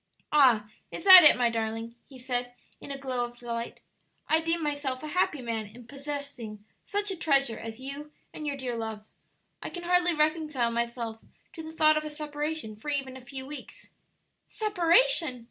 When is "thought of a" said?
11.71-12.09